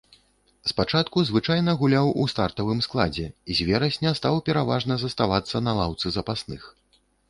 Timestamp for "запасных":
6.23-6.61